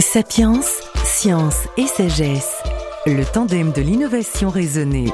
[0.00, 0.60] Sapiens,
[1.04, 2.62] science et sagesse,
[3.06, 5.10] le tandem de l'innovation raisonnée.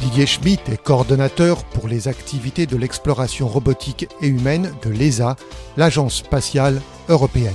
[0.00, 5.36] Didier Schmitt est coordonnateur pour les activités de l'exploration robotique et humaine de l'ESA,
[5.76, 7.54] l'Agence spatiale européenne.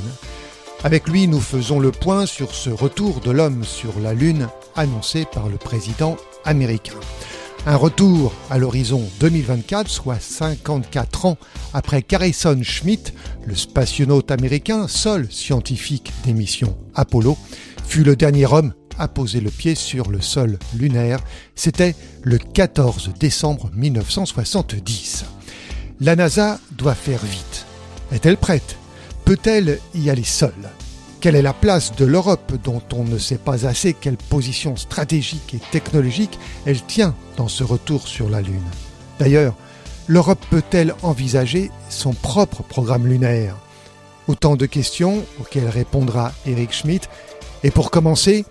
[0.84, 5.26] Avec lui, nous faisons le point sur ce retour de l'homme sur la Lune annoncé
[5.26, 6.96] par le président américain.
[7.68, 11.38] Un retour à l'horizon 2024, soit 54 ans
[11.76, 13.14] après Harrison Schmitt,
[13.46, 17.38] le spationaute américain, seul scientifique des missions Apollo,
[17.86, 21.20] fut le dernier homme à poser le pied sur le sol lunaire.
[21.54, 25.26] C'était le 14 décembre 1970.
[26.00, 27.68] La NASA doit faire vite.
[28.12, 28.76] Est-elle prête?
[29.24, 30.72] Peut-elle y aller seule?
[31.22, 35.54] Quelle est la place de l'Europe dont on ne sait pas assez quelle position stratégique
[35.54, 38.60] et technologique elle tient dans ce retour sur la Lune?
[39.20, 39.54] D'ailleurs,
[40.08, 43.56] l'Europe peut-elle envisager son propre programme lunaire?
[44.28, 47.08] Autant de questions auxquelles répondra Eric Schmidt.
[47.64, 48.44] Et pour commencer,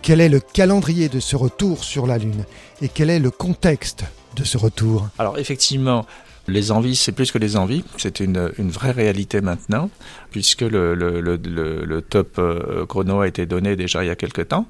[0.00, 2.44] quel est le calendrier de ce retour sur la Lune?
[2.80, 4.04] Et quel est le contexte
[4.36, 5.08] de ce retour?
[5.18, 6.06] Alors effectivement,
[6.48, 9.90] les envies, c'est plus que des envies, c'est une, vraie réalité maintenant,
[10.30, 14.66] puisque le, top euh, chrono a été donné déjà il y a quelque temps,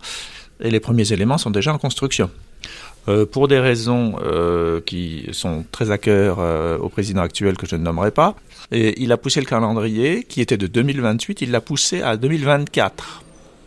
[0.60, 2.30] et les premiers éléments sont déjà en construction.
[3.08, 6.38] Euh, pour des raisons euh, qui sont très à cœur
[6.80, 8.34] au président actuel que je ne nommerai pas,
[8.72, 13.22] et il a poussé le calendrier qui était de 2028, il l'a poussé à 2024.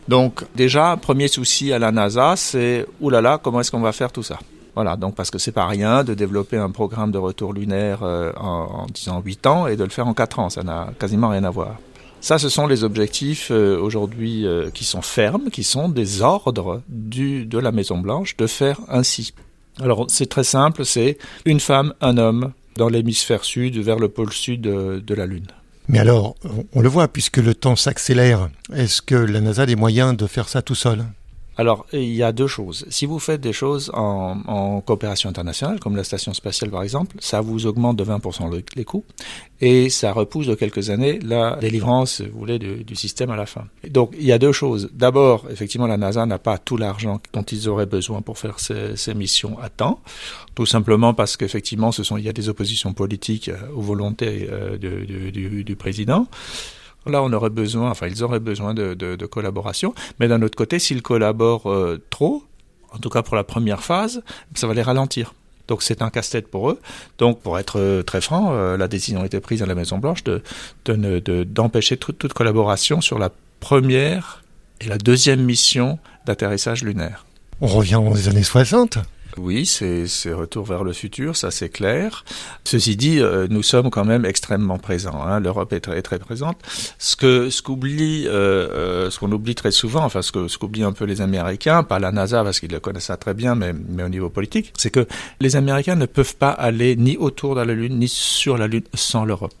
[0.08, 4.24] Donc déjà, premier souci à la NASA, c'est oulala, comment est-ce qu'on va faire tout
[4.24, 4.38] ça?
[4.82, 8.32] Voilà, donc parce que c'est pas rien de développer un programme de retour lunaire euh,
[8.38, 11.44] en, disant 8 ans et de le faire en 4 ans, ça n'a quasiment rien
[11.44, 11.76] à voir.
[12.22, 16.80] Ça, ce sont les objectifs euh, aujourd'hui euh, qui sont fermes, qui sont des ordres
[16.88, 19.34] du, de la Maison Blanche de faire ainsi.
[19.80, 24.32] Alors c'est très simple, c'est une femme, un homme dans l'hémisphère sud vers le pôle
[24.32, 25.48] sud de la Lune.
[25.88, 26.36] Mais alors,
[26.72, 30.26] on le voit, puisque le temps s'accélère, est-ce que la NASA a les moyens de
[30.26, 31.04] faire ça tout seul?
[31.60, 32.86] Alors, il y a deux choses.
[32.88, 37.42] Si vous faites des choses en, coopération internationale, comme la station spatiale par exemple, ça
[37.42, 39.04] vous augmente de 20% les coûts
[39.60, 43.66] et ça repousse de quelques années la délivrance, vous voulez, du, système à la fin.
[43.90, 44.88] Donc, il y a deux choses.
[44.94, 49.12] D'abord, effectivement, la NASA n'a pas tout l'argent dont ils auraient besoin pour faire ces,
[49.14, 50.00] missions à temps,
[50.54, 55.76] tout simplement parce qu'effectivement, il y a des oppositions politiques euh, aux volontés euh, du
[55.76, 56.26] président.
[57.06, 59.94] Là, on aurait besoin, enfin, ils auraient besoin de, collaboration.
[60.18, 62.44] Mais d'un autre côté, s'ils collaborent euh, trop,
[62.92, 64.22] en tout cas pour la première phase,
[64.54, 65.34] ça va les ralentir.
[65.68, 66.80] Donc c'est un casse-tête pour eux.
[67.18, 69.98] Donc pour être euh, très franc, euh, la décision a été prise à la Maison
[69.98, 70.42] Blanche de,
[71.44, 73.30] d'empêcher toute collaboration sur la
[73.60, 74.42] première
[74.80, 77.24] et la deuxième mission d'atterrissage lunaire.
[77.60, 78.98] On revient aux années 60
[79.36, 82.24] oui, c'est retour vers le futur, ça c'est clair.
[82.64, 85.22] Ceci dit, euh, nous sommes quand même extrêmement présents.
[85.22, 85.40] Hein.
[85.40, 86.58] L'Europe est très très présente.
[86.98, 88.30] Ce que ce qu'oublie, euh,
[88.70, 91.82] euh, ce qu'on oublie très souvent, enfin ce que ce qu'oublient un peu les Américains,
[91.82, 94.90] pas la NASA parce qu'ils le connaissent très bien, mais mais au niveau politique, c'est
[94.90, 95.06] que
[95.40, 98.84] les Américains ne peuvent pas aller ni autour de la Lune ni sur la Lune
[98.94, 99.54] sans l'Europe.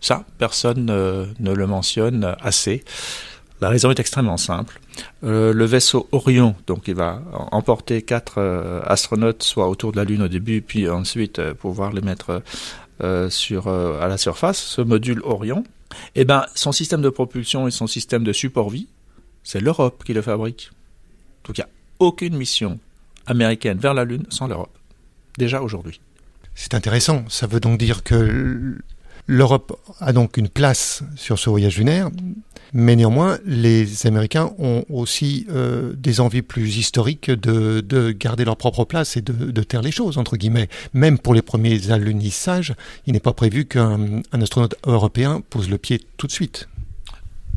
[0.00, 2.82] Ça, personne ne le mentionne assez.
[3.62, 4.80] La raison est extrêmement simple.
[5.22, 10.04] Euh, le vaisseau Orion, donc il va emporter quatre euh, astronautes, soit autour de la
[10.04, 12.42] Lune au début, puis ensuite euh, pouvoir les mettre
[13.30, 14.58] sur, à la surface.
[14.58, 15.62] Ce module Orion,
[16.16, 18.88] eh ben, son système de propulsion et son système de support vie,
[19.44, 20.70] c'est l'Europe qui le fabrique.
[21.44, 21.70] Donc il n'y a
[22.00, 22.80] aucune mission
[23.26, 24.76] américaine vers la Lune sans l'Europe.
[25.38, 26.00] Déjà aujourd'hui.
[26.56, 27.24] C'est intéressant.
[27.28, 28.76] Ça veut donc dire que
[29.26, 32.10] l'Europe a donc une place sur ce voyage lunaire,
[32.74, 38.84] mais néanmoins, les Américains ont aussi euh, des envies plus historiques de, garder leur propre
[38.84, 40.68] place et de, taire les choses, entre guillemets.
[40.94, 42.74] Même pour les premiers alunissages,
[43.06, 46.68] il n'est pas prévu qu'un astronaute européen pose le pied tout de suite.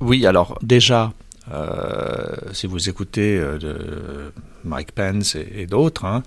[0.02, 1.14] Oui, alors déjà,
[1.50, 4.34] euh, si vous écoutez euh, de
[4.66, 6.24] Mike Pence et, d'autres, hein,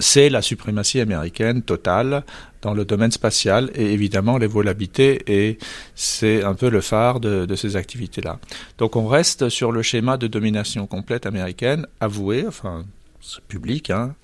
[0.00, 2.24] c'est la suprématie américaine totale
[2.62, 5.58] dans le domaine spatial et évidemment les vols habités et
[5.94, 8.38] c'est un peu le phare de, ces activités-là.
[8.78, 12.84] Donc on reste sur le schéma de domination complète américaine, avoué, enfin
[13.48, 14.14] public, hein.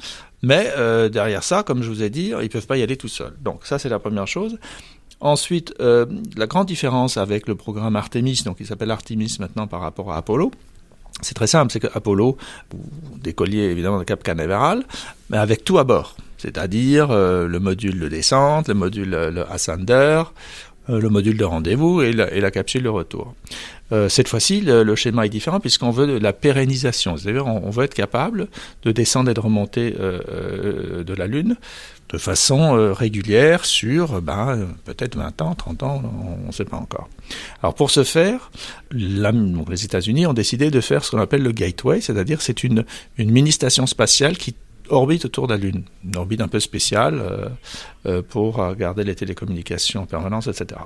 [0.43, 3.09] mais euh, derrière ça, comme je vous ai dit, ils peuvent pas y aller tout
[3.09, 3.35] seuls.
[3.41, 4.59] Donc ça c'est la première chose.
[5.21, 6.07] Ensuite, euh,
[6.37, 10.17] la grande différence avec le programme Artemis, donc il s'appelle Artemis maintenant par rapport à
[10.17, 10.53] Apollo,
[11.21, 12.37] c'est très simple, c'est que Apollo,
[13.23, 14.85] décolliez évidemment de Cap Canaveral,
[15.31, 19.51] mais avec tout à bord, c'est-à-dire euh, le module de descente, le module euh, le
[19.51, 20.23] ascender,
[20.89, 23.35] euh, le module de rendez-vous et la, capsule de retour.
[24.09, 27.95] cette fois-ci, le, schéma est différent puisqu'on veut de la pérennisation, c'est-à-dire on, veut être
[27.95, 28.49] capable
[28.85, 31.57] de descendre et de remonter de la Lune
[32.09, 36.03] de façon euh, régulière sur ben, peut-être 20 ans, 30 ans,
[36.43, 37.09] on ne sait pas encore.
[37.63, 38.51] Alors pour ce faire,
[38.93, 42.85] les États-Unis ont décidé de faire ce qu'on appelle le Gateway, c'est-à-dire c'est une,
[43.19, 44.55] une mini-station spatiale qui
[44.89, 47.49] orbite autour de la Lune, une orbite un peu spéciale euh,
[48.07, 50.81] euh, pour garder les télécommunications en permanence, etc.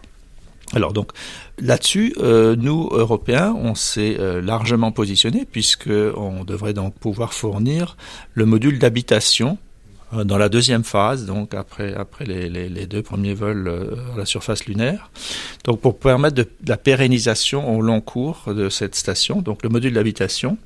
[0.75, 1.12] Alors donc
[1.58, 7.98] là-dessus, nous Européens, on s'est largement positionnés puisque on devrait donc pouvoir fournir
[8.32, 9.58] le module d'habitation
[10.12, 15.11] dans la deuxième phase, donc après après les, deux premiers vols à la surface lunaire,
[15.64, 20.59] donc pour permettre la pérennisation au long cours de cette station, donc le module d'habitation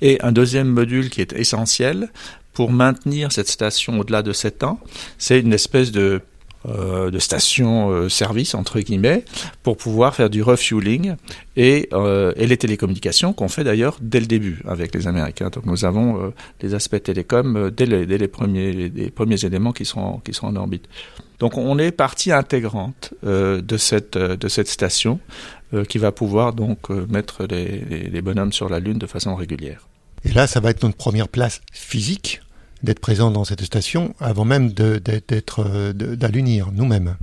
[0.00, 2.08] et un deuxième module qui est essentiel
[2.52, 4.80] pour maintenir cette station au-delà de 7 ans,
[5.16, 6.20] c'est une espèce de
[6.68, 8.08] euh, de station euh,
[8.54, 9.24] entre guillemets
[9.62, 11.16] pour pouvoir faire du refueling
[11.56, 15.50] et, euh, et les télécommunications qu'on fait d'ailleurs dès le début avec les Américains.
[15.50, 16.30] Donc nous avons euh,
[16.62, 20.34] les aspects télécom euh, dès, les, dès les premiers les premiers éléments qui sont qui
[20.34, 20.88] sont en orbite.
[21.38, 25.20] Donc on est partie intégrante euh, de cette de cette station
[25.88, 29.86] qui va pouvoir donc mettre les, les bonhommes sur la lune de façon régulière.
[30.24, 32.40] Et là, ça va être notre première place physique
[32.82, 37.16] d'être présent dans cette station avant même d'être d'allunir nous-mêmes.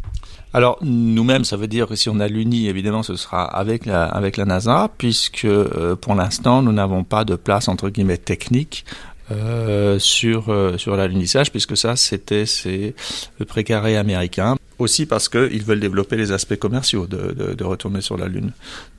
[0.54, 4.06] Alors nous-mêmes, ça veut dire que si on a l'uni, évidemment, ce sera avec la,
[4.06, 8.86] avec la NASA, puisque euh, pour l'instant, nous n'avons pas de place entre guillemets technique
[9.31, 12.94] euh, sur euh, sur l'alunissage, puisque ça, c'était c'est
[13.40, 14.56] le précaré américain.
[14.78, 18.51] Aussi parce qu'ils veulent développer les aspects commerciaux de, de, retourner sur la Lune,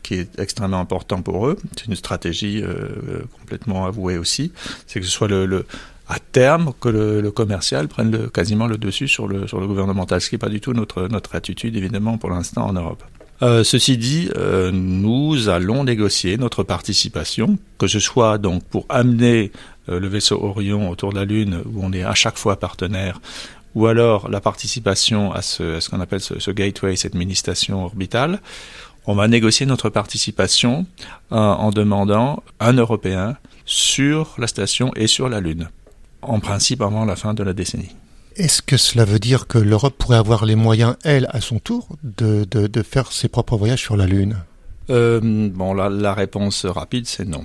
[0.02, 1.58] qui est extrêmement important pour eux.
[1.76, 4.52] C'est une stratégie euh, complètement avouée aussi.
[4.86, 5.66] C'est que ce soit le
[6.08, 10.28] à terme que le, commercial prenne quasiment le dessus sur le, sur le gouvernemental, ce
[10.28, 13.02] qui n'est pas du tout notre, notre attitude, évidemment, pour l'instant en Europe.
[13.42, 19.52] Euh, ceci dit, euh, nous allons négocier notre participation, que ce soit donc pour amener
[19.88, 23.20] euh, le vaisseau Orion autour de la Lune, où on est à chaque fois partenaire,
[23.74, 28.40] ou alors la participation à ce, qu'on appelle ce, ce, gateway, cette mini-station orbitale.
[29.06, 30.86] On va négocier notre participation
[31.30, 35.68] en demandant un Européen sur la station et sur la Lune
[36.28, 37.94] en principe avant la fin de la décennie.
[38.36, 41.88] Est-ce que cela veut dire que l'Europe pourrait avoir les moyens, elle, à son tour,
[42.02, 44.36] de, de, de faire ses propres voyages sur la Lune?
[44.88, 45.20] Euh,
[45.52, 47.44] bon, la, la, réponse rapide, c'est non.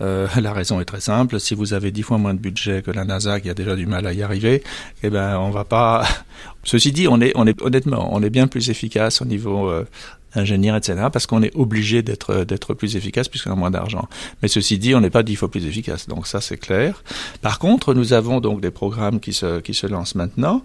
[0.00, 1.38] Euh, la raison est très simple.
[1.38, 3.86] Si vous avez dix fois moins de budget que la NASA, qui a déjà du
[3.86, 4.62] mal à y arriver,
[5.02, 6.06] eh ben, on va pas.
[6.64, 9.86] Ceci dit, on est, on est honnêtement, on est bien plus efficace au niveau euh,
[10.34, 14.08] ingénieur, etc., parce qu'on est obligé d'être d'être plus efficace puisqu'on a moins d'argent.
[14.42, 17.02] Mais ceci dit, on n'est pas dix fois plus efficace, donc ça c'est clair.
[17.42, 20.64] Par contre, nous avons donc des programmes qui se qui se lancent maintenant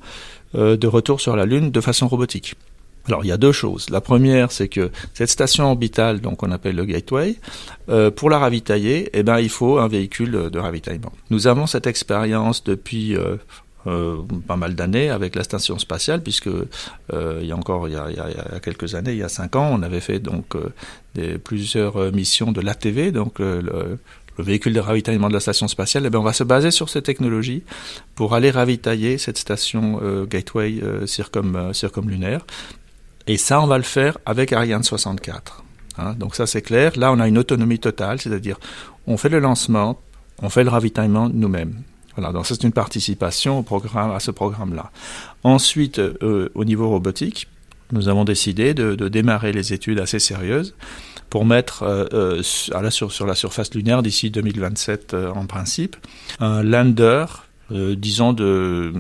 [0.56, 2.56] euh, de retour sur la Lune de façon robotique.
[3.08, 3.90] Alors il y a deux choses.
[3.90, 7.36] La première, c'est que cette station orbitale, donc on appelle le Gateway,
[7.90, 11.12] euh, pour la ravitailler, eh ben il faut un véhicule de ravitaillement.
[11.30, 13.36] Nous avons cette expérience depuis euh,
[13.88, 14.18] euh,
[14.48, 17.98] pas mal d'années avec la station spatiale, puisque euh, il y a encore il y
[17.98, 22.52] a, quelques années, il y a cinq ans, on avait fait donc euh, plusieurs missions
[22.52, 24.00] de l'ATV, donc le,
[24.38, 26.90] le véhicule de ravitaillement de la station spatiale, eh bien, on va se baser sur
[26.90, 27.64] ces technologies
[28.16, 32.42] pour aller ravitailler cette station Gateway circum, circumlunaire.
[33.28, 35.64] Et ça, on va le faire avec Ariane 64.
[35.98, 36.94] Hein, donc ça, c'est clair.
[36.98, 38.60] Là, on a une autonomie totale, c'est-à-dire
[39.08, 40.00] on fait le lancement,
[40.42, 41.84] on fait le ravitaillement nous-mêmes.
[42.16, 44.92] Voilà, donc c'est une participation au programme, à ce programme-là.
[45.44, 47.48] Ensuite, euh, au niveau robotique,
[47.92, 50.76] nous avons décidé de, de, démarrer les études assez sérieuses
[51.30, 55.96] pour mettre euh, euh, sur, sur la surface lunaire d'ici 2027 euh, en principe
[56.40, 57.26] un lander
[57.72, 58.94] euh, disons de,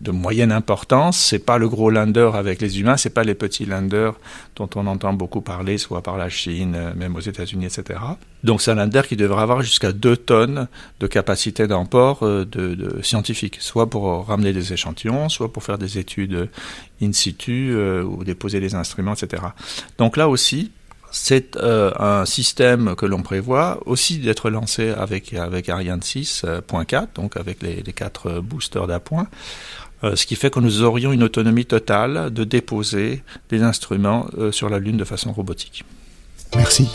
[0.00, 1.18] de moyenne importance.
[1.18, 4.14] C'est pas le gros lander avec les humains, c'est pas les petits landers
[4.56, 8.00] dont on entend beaucoup parler, soit par la Chine, euh, même aux États-Unis, etc.
[8.42, 10.68] Donc c'est un lander qui devrait avoir jusqu'à 2 tonnes
[11.00, 15.78] de capacité d'emport euh, de, de scientifique, soit pour ramener des échantillons, soit pour faire
[15.78, 16.48] des études
[17.02, 19.42] in situ euh, ou déposer des instruments, etc.
[19.98, 20.70] Donc là aussi,
[21.14, 27.06] c'est euh, un système que l'on prévoit aussi d'être lancé avec, avec Ariane 6.4, euh,
[27.14, 29.28] donc avec les, les quatre boosters d'appoint,
[30.02, 34.50] euh, ce qui fait que nous aurions une autonomie totale de déposer des instruments euh,
[34.50, 35.84] sur la Lune de façon robotique.
[36.56, 36.88] Merci.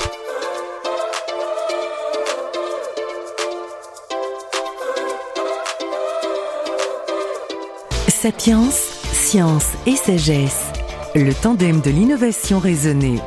[8.09, 10.65] Sapiens, science et sagesse,
[11.15, 13.19] le tandem de l'innovation raisonnée.